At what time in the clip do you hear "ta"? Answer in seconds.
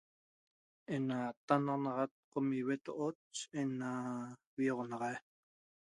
1.45-1.55